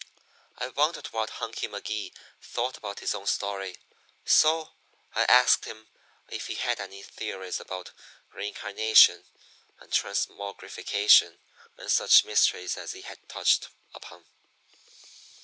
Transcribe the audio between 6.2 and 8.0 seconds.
if he had any theories about